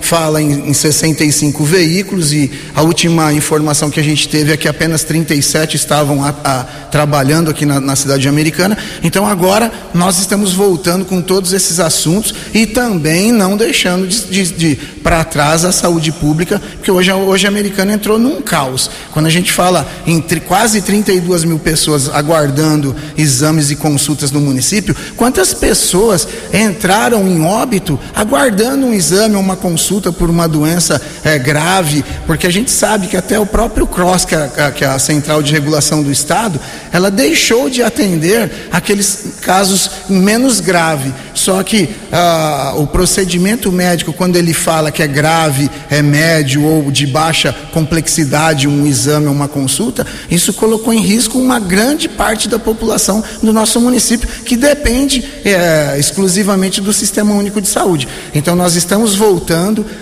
[0.00, 4.68] fala em, em 65 veículos e a última informação que a gente teve é que
[4.68, 8.76] apenas 37 estavam a, a, trabalhando aqui na, na cidade americana.
[9.02, 14.52] Então agora nós estamos voltando com todos esses assuntos e também não deixando de, de,
[14.52, 18.90] de para trás a saúde pública, porque hoje, hoje a americana entrou num caos.
[19.12, 24.40] Quando a gente fala em tri, quase 32 mil pessoas aguardando exames e consultas no
[24.40, 31.38] município, quantas pessoas entraram em óbito aguardando um exame uma consulta por uma doença é,
[31.38, 32.04] grave?
[32.26, 35.42] Porque a gente sabe que até o próprio CROSS, que é, que é a Central
[35.42, 36.60] de Regulação do Estado,
[36.92, 41.12] ela deixou de atender aqueles casos menos graves.
[41.34, 46.90] Só que ah, o procedimento médico, quando ele fala que é grave, é médio ou
[46.90, 52.48] de baixa complexidade, um exame ou uma consulta, isso colocou em risco uma grande parte
[52.48, 58.06] da população do nosso município, que depende é, exclusivamente do Sistema Único de Saúde.
[58.34, 59.29] Então, nós estamos voltando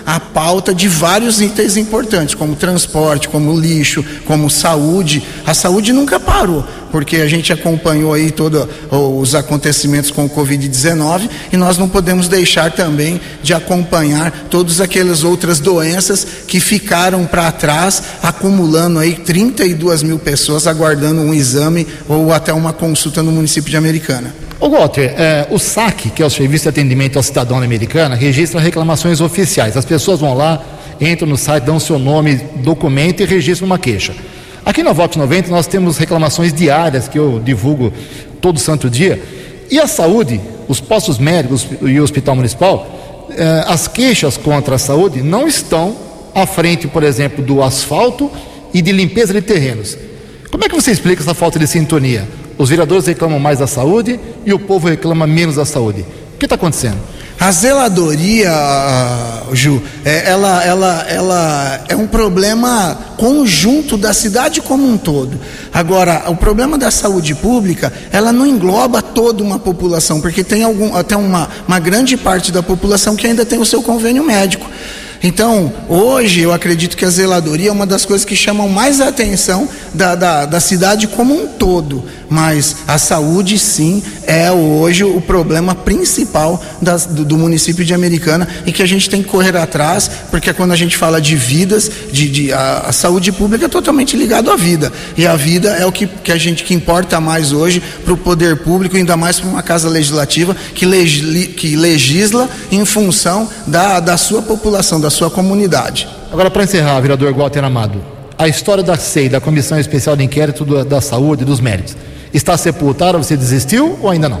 [0.05, 5.23] à pauta de vários itens importantes, como transporte, como lixo, como saúde.
[5.45, 11.29] A saúde nunca parou porque a gente acompanhou aí todos os acontecimentos com o Covid-19
[11.51, 17.51] e nós não podemos deixar também de acompanhar todas aquelas outras doenças que ficaram para
[17.51, 23.69] trás, acumulando aí 32 mil pessoas aguardando um exame ou até uma consulta no município
[23.69, 24.33] de Americana.
[24.59, 28.59] O Walter, é, o SAC, que é o Serviço de Atendimento ao Cidadão Americana, registra
[28.59, 29.77] reclamações oficiais.
[29.77, 30.61] As pessoas vão lá,
[30.99, 34.13] entram no site, dão seu nome, documento e registram uma queixa.
[34.69, 37.91] Aqui na Vox 90 nós temos reclamações diárias que eu divulgo
[38.39, 39.19] todo santo dia.
[39.67, 44.77] E a saúde, os postos médicos e o hospital municipal, eh, as queixas contra a
[44.77, 45.97] saúde não estão
[46.35, 48.29] à frente, por exemplo, do asfalto
[48.71, 49.97] e de limpeza de terrenos.
[50.51, 52.27] Como é que você explica essa falta de sintonia?
[52.55, 56.05] Os vereadores reclamam mais da saúde e o povo reclama menos da saúde.
[56.35, 56.99] O que está acontecendo?
[57.39, 58.51] A zeladoria,
[59.53, 65.39] Ju, é, ela, ela, ela é um problema conjunto da cidade como um todo.
[65.73, 70.93] Agora, o problema da saúde pública, ela não engloba toda uma população, porque tem algum,
[70.93, 74.69] até uma, uma grande parte da população que ainda tem o seu convênio médico.
[75.21, 79.09] Então, hoje eu acredito que a zeladoria é uma das coisas que chamam mais a
[79.09, 82.05] atenção da, da, da cidade como um todo.
[82.29, 88.47] Mas a saúde, sim, é hoje o problema principal das, do, do, município de Americana
[88.65, 91.89] e que a gente tem que correr atrás, porque quando a gente fala de vidas,
[92.11, 94.93] de, de a, a, saúde pública é totalmente ligado à vida.
[95.17, 98.17] E a vida é o que, que a gente que importa mais hoje para o
[98.17, 103.99] poder público, ainda mais para uma casa legislativa que, legisla, que legisla em função da,
[103.99, 106.07] da sua população, da da sua comunidade.
[106.31, 107.99] Agora, para encerrar, vereador Walter Amado,
[108.37, 111.97] a história da SEI, da Comissão Especial de Inquérito da Saúde e dos Méritos,
[112.31, 113.17] está sepultada?
[113.17, 114.39] Você desistiu ou ainda não?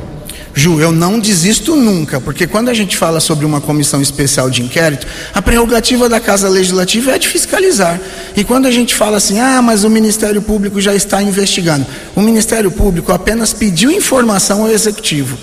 [0.53, 4.61] Ju, eu não desisto nunca, porque quando a gente fala sobre uma comissão especial de
[4.61, 7.99] inquérito, a prerrogativa da Casa Legislativa é de fiscalizar.
[8.35, 12.21] E quando a gente fala assim, ah, mas o Ministério Público já está investigando, o
[12.21, 15.35] Ministério Público apenas pediu informação ao Executivo.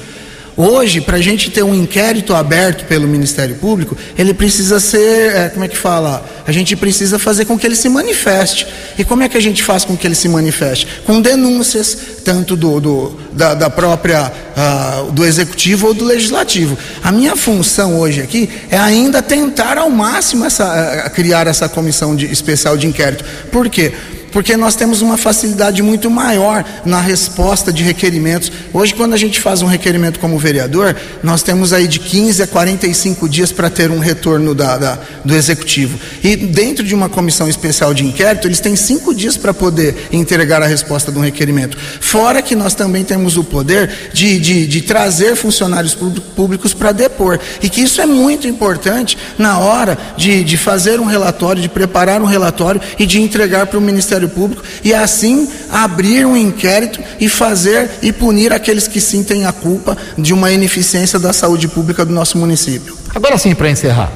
[0.57, 5.49] Hoje, para a gente ter um inquérito aberto pelo Ministério Público, ele precisa ser, é,
[5.51, 6.25] como é que fala?
[6.47, 8.67] A gente precisa fazer com que ele se manifeste.
[8.99, 10.87] E como é que a gente faz com que ele se manifeste?
[11.05, 16.79] Com denúncias, tanto do, do da, da, própria, uh, do Executivo ou do Legislativo.
[17.03, 22.17] A minha função hoje aqui é ainda tentar ao máximo essa, uh, criar essa comissão
[22.17, 23.25] de, especial de inquérito.
[23.53, 23.93] Por quê?
[24.37, 28.53] Porque nós temos uma facilidade muito maior na resposta de requerimentos.
[28.71, 32.47] Hoje, quando a gente faz um requerimento como vereador, nós temos aí de 15 a
[32.47, 35.99] 45 dias para ter um retorno da, da, do executivo.
[36.23, 40.63] E dentro de uma comissão especial de inquérito, eles têm cinco dias para poder entregar
[40.63, 41.79] a resposta de um requerimento.
[42.03, 47.41] Fora que nós também temos o poder de, de, de trazer funcionários públicos para depor.
[47.63, 52.21] E que isso é muito importante na hora de, de fazer um relatório, de preparar
[52.21, 57.01] um relatório e de entregar para o Ministério Ministério Público e assim abrir um inquérito
[57.21, 61.69] e fazer e punir aqueles que sim têm a culpa de uma ineficiência da saúde
[61.69, 62.97] pública do nosso município.
[63.15, 64.13] Agora sim, para encerrar,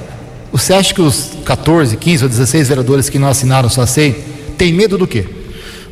[0.52, 4.24] você acha que os 14, 15 ou 16 vereadores que não assinaram sua SEI
[4.58, 5.24] têm medo do quê?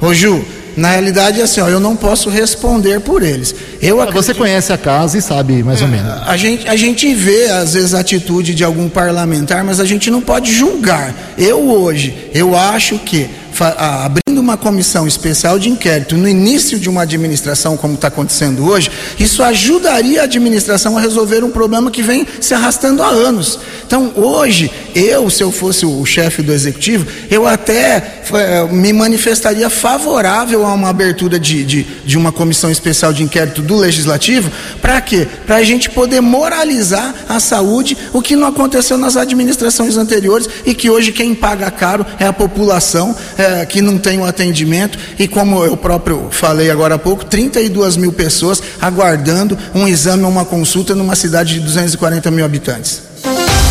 [0.00, 0.44] Ô Ju,
[0.78, 3.52] na realidade, assim, ó, eu não posso responder por eles.
[3.82, 4.24] Eu acredito...
[4.24, 6.22] Você conhece a casa e sabe mais é, ou menos.
[6.24, 10.08] A gente, a gente vê, às vezes, a atitude de algum parlamentar, mas a gente
[10.08, 11.12] não pode julgar.
[11.36, 13.28] Eu hoje, eu acho que
[13.64, 18.90] abrindo uma comissão especial de inquérito no início de uma administração, como está acontecendo hoje,
[19.18, 23.58] isso ajudaria a administração a resolver um problema que vem se arrastando há anos.
[23.86, 29.68] Então, hoje, eu, se eu fosse o chefe do executivo, eu até é, me manifestaria
[29.70, 34.50] favorável a uma abertura de, de, de uma comissão especial de inquérito do legislativo.
[34.80, 35.26] Para quê?
[35.46, 40.74] Para a gente poder moralizar a saúde, o que não aconteceu nas administrações anteriores e
[40.74, 44.98] que hoje quem paga caro é a população é, que não tem o atendimento.
[45.18, 50.30] E como eu próprio falei agora há pouco, 32 mil pessoas aguardando um exame ou
[50.30, 53.02] uma consulta numa cidade de 240 mil habitantes.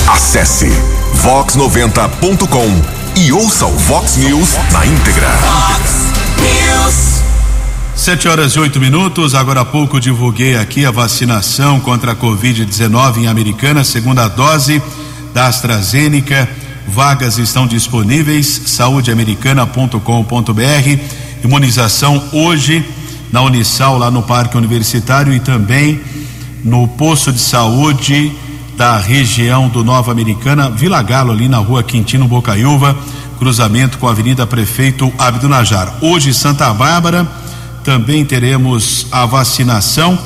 [0.08, 0.72] Acesse
[1.24, 5.28] vox90.com e ouça o Vox News na íntegra.
[6.38, 7.18] News.
[7.96, 9.34] Sete horas e oito minutos.
[9.34, 14.82] Agora há pouco divulguei aqui a vacinação contra a Covid-19 em Americana, segunda dose
[15.34, 16.48] da AstraZeneca.
[16.88, 18.62] Vagas estão disponíveis.
[18.66, 21.44] Saudeamericana.com.br.
[21.44, 22.84] Imunização hoje
[23.32, 26.00] na Unisal, lá no Parque Universitário e também
[26.64, 28.32] no posto de saúde
[28.76, 32.96] da região do Nova Americana, Vila Galo, ali na rua Quintino Bocaiúva,
[33.40, 35.98] cruzamento com a Avenida Prefeito Abdo Najar.
[36.02, 37.28] Hoje, Santa Bárbara,
[37.84, 40.18] também teremos a vacinação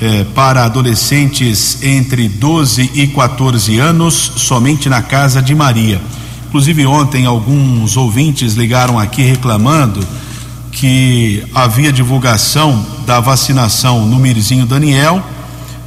[0.00, 6.00] eh, para adolescentes entre 12 e 14 anos, somente na Casa de Maria.
[6.48, 10.06] Inclusive, ontem, alguns ouvintes ligaram aqui reclamando
[10.70, 15.24] que havia divulgação da vacinação no Mirzinho Daniel,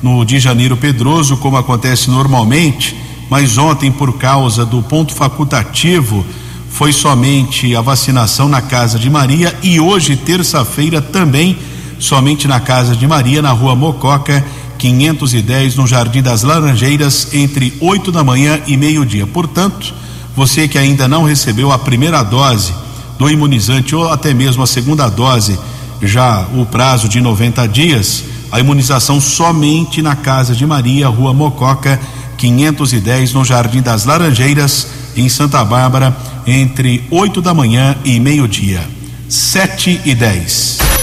[0.01, 2.95] no de Janeiro Pedroso, como acontece normalmente,
[3.30, 6.26] mas ontem, por causa do ponto facultativo,
[6.72, 11.57] foi somente a vacinação na Casa de Maria e hoje, terça-feira, também
[11.99, 14.43] somente na Casa de Maria, na rua Mococa,
[14.77, 19.27] 510, no Jardim das Laranjeiras, entre 8 da manhã e meio-dia.
[19.27, 19.93] Portanto,
[20.35, 22.73] você que ainda não recebeu a primeira dose
[23.17, 25.59] do imunizante ou até mesmo a segunda dose,
[26.01, 31.99] já o prazo de 90 dias, a imunização somente na Casa de Maria, Rua Mococa,
[32.37, 34.87] 510, no Jardim das Laranjeiras,
[35.17, 36.15] em Santa Bárbara,
[36.47, 38.81] entre 8 da manhã e meio-dia.
[39.27, 40.98] 7 e 10.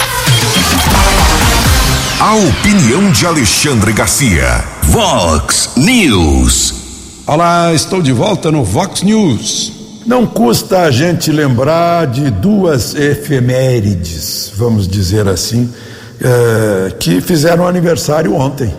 [2.19, 4.65] A opinião de Alexandre Garcia.
[4.85, 6.73] Vox News.
[7.27, 9.71] Olá, estou de volta no Vox News.
[10.03, 15.71] Não custa a gente lembrar de duas efemérides, vamos dizer assim,
[16.19, 18.73] eh, que fizeram aniversário ontem.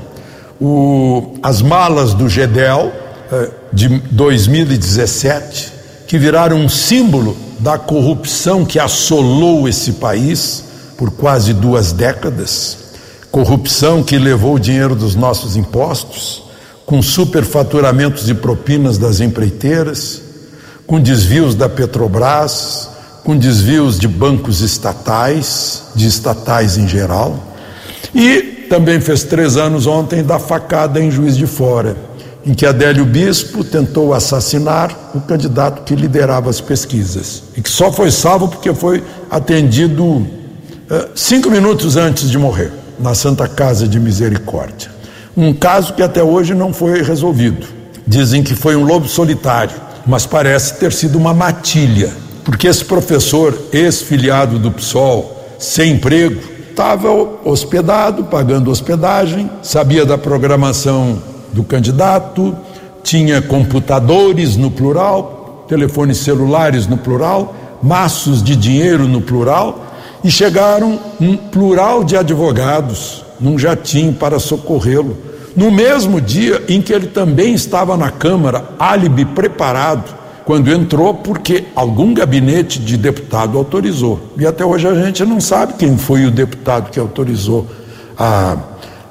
[0.60, 2.90] O, as malas do Gedel,
[3.30, 5.72] eh, de 2017,
[6.08, 10.64] que viraram um símbolo da corrupção que assolou esse país
[10.96, 12.87] por quase duas décadas.
[13.30, 16.42] Corrupção que levou o dinheiro dos nossos impostos,
[16.86, 20.22] com superfaturamentos e propinas das empreiteiras,
[20.86, 22.88] com desvios da Petrobras,
[23.22, 27.38] com desvios de bancos estatais, de estatais em geral.
[28.14, 31.94] E também fez três anos ontem da facada em Juiz de Fora,
[32.46, 37.92] em que Adélio Bispo tentou assassinar o candidato que liderava as pesquisas e que só
[37.92, 40.26] foi salvo porque foi atendido uh,
[41.14, 44.90] cinco minutos antes de morrer na Santa Casa de Misericórdia.
[45.36, 47.66] Um caso que até hoje não foi resolvido.
[48.06, 49.76] Dizem que foi um lobo solitário,
[50.06, 52.10] mas parece ter sido uma matilha,
[52.44, 56.40] porque esse professor, ex-filiado do PSOL, sem emprego,
[56.70, 57.10] estava
[57.44, 61.20] hospedado, pagando hospedagem, sabia da programação
[61.52, 62.56] do candidato,
[63.02, 69.87] tinha computadores no plural, telefones celulares no plural, maços de dinheiro no plural,
[70.22, 75.16] e chegaram um plural de advogados num jatinho para socorrê-lo.
[75.56, 81.64] No mesmo dia em que ele também estava na Câmara, álibi preparado, quando entrou, porque
[81.74, 84.32] algum gabinete de deputado autorizou.
[84.38, 87.66] E até hoje a gente não sabe quem foi o deputado que autorizou
[88.16, 88.56] a,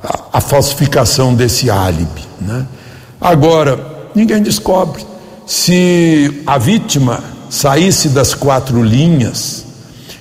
[0.03, 2.25] a, a falsificação desse álibi.
[2.41, 2.65] Né?
[3.21, 3.79] Agora,
[4.15, 5.05] ninguém descobre.
[5.45, 9.66] Se a vítima saísse das quatro linhas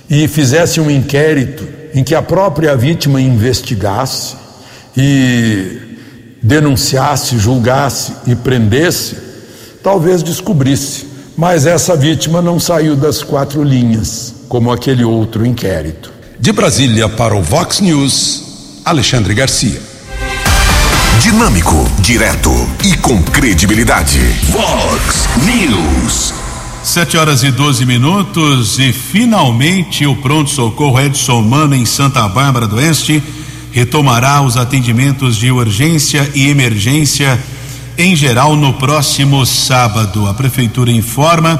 [0.09, 4.35] e fizesse um inquérito em que a própria vítima investigasse
[4.95, 5.77] e
[6.41, 9.17] denunciasse, julgasse e prendesse,
[9.83, 11.07] talvez descobrisse.
[11.37, 16.11] Mas essa vítima não saiu das quatro linhas, como aquele outro inquérito.
[16.39, 19.79] De Brasília para o Vox News, Alexandre Garcia.
[21.19, 22.51] Dinâmico, direto
[22.85, 24.19] e com credibilidade.
[24.51, 26.36] Vox News.
[26.87, 32.77] Sete horas e 12 minutos e finalmente o pronto-socorro Edson Mano em Santa Bárbara do
[32.77, 33.21] Oeste
[33.73, 37.37] retomará os atendimentos de urgência e emergência
[37.97, 40.27] em geral no próximo sábado.
[40.27, 41.59] A prefeitura informa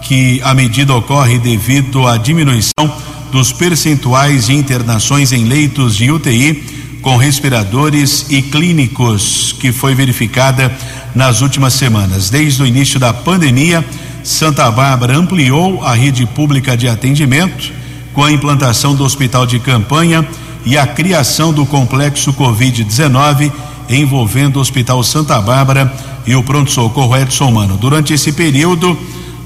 [0.00, 2.90] que a medida ocorre devido à diminuição
[3.30, 10.74] dos percentuais de internações em leitos de UTI com respiradores e clínicos, que foi verificada
[11.14, 12.30] nas últimas semanas.
[12.30, 13.84] Desde o início da pandemia,
[14.24, 17.72] Santa Bárbara ampliou a rede pública de atendimento
[18.12, 20.26] com a implantação do hospital de campanha
[20.64, 23.50] e a criação do complexo Covid-19
[23.88, 25.92] envolvendo o Hospital Santa Bárbara
[26.26, 27.76] e o pronto-socorro Edson Mano.
[27.76, 28.96] Durante esse período,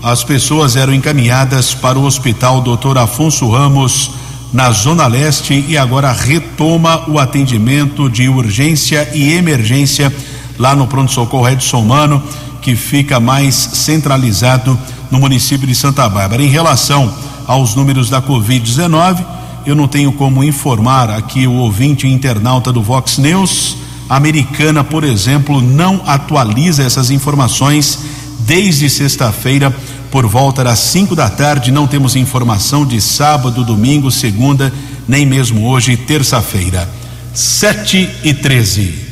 [0.02, 2.98] as pessoas eram encaminhadas para o Hospital Dr.
[2.98, 4.10] Afonso Ramos
[4.52, 10.12] na Zona Leste e agora retoma o atendimento de urgência e emergência
[10.58, 12.22] lá no pronto-socorro Edson Mano,
[12.66, 14.76] que fica mais centralizado
[15.08, 16.42] no município de Santa Bárbara.
[16.42, 17.14] Em relação
[17.46, 19.24] aos números da Covid-19,
[19.64, 23.76] eu não tenho como informar aqui o ouvinte internauta do Vox News.
[24.08, 28.00] A americana, por exemplo, não atualiza essas informações
[28.40, 29.72] desde sexta-feira
[30.10, 31.70] por volta das 5 da tarde.
[31.70, 34.72] Não temos informação de sábado, domingo, segunda,
[35.06, 36.88] nem mesmo hoje, terça-feira.
[37.32, 39.05] 7 e 13.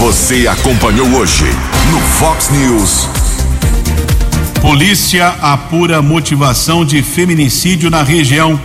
[0.00, 1.44] Você acompanhou hoje
[1.92, 3.06] no Fox News.
[4.62, 8.58] Polícia apura motivação de feminicídio na região.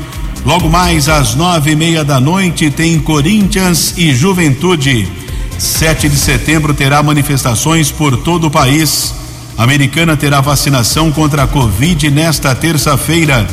[0.46, 5.10] Logo mais às nove e meia da noite tem Corinthians e Juventude.
[5.58, 9.14] 7 de setembro terá manifestações por todo o país.
[9.58, 13.46] A Americana terá vacinação contra a Covid nesta terça-feira.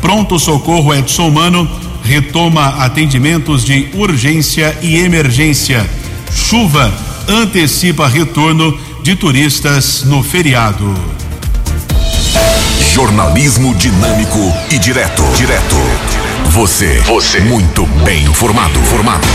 [0.00, 1.68] Pronto Socorro Edson Mano
[2.04, 5.84] retoma atendimentos de urgência e emergência.
[6.32, 6.94] Chuva
[7.28, 10.94] antecipa retorno de turistas no feriado.
[12.92, 14.38] Jornalismo dinâmico
[14.70, 15.22] e direto.
[15.36, 15.76] Direto.
[16.50, 17.00] Você.
[17.00, 17.40] Você.
[17.40, 18.78] Muito bem informado.
[18.84, 19.26] Formado.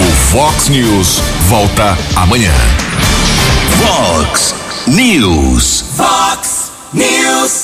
[0.00, 2.52] O Fox News volta amanhã.
[3.78, 4.54] Fox
[4.86, 5.84] News.
[5.96, 7.62] Fox News.